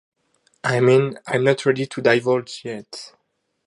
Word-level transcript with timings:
I 0.63 0.79
mean, 0.79 1.19
I'm 1.27 1.45
just 1.45 1.59
not 1.59 1.65
ready 1.67 1.85
to 1.85 2.01
divulge 2.01 2.61
yet. 2.65 3.13